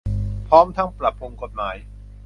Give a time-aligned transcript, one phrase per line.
[0.47, 1.75] พร้อมทั้งปรับปรุงกฎหมาย